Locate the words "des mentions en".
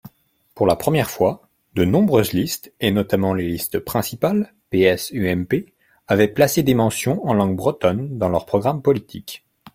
6.63-7.35